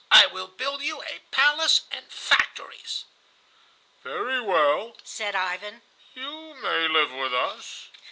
I 0.09 0.25
will 0.25 0.47
build 0.47 0.81
you 0.81 1.03
a 1.03 1.19
palace 1.29 1.81
and 1.91 2.07
factories." 2.11 3.05
"Very 4.01 4.41
well," 4.41 4.97
said 5.03 5.35
Ivan; 5.35 5.83
"you 6.15 6.55
may 6.55 6.87
live 6.87 7.11
with 7.11 7.35
us." 7.35 7.89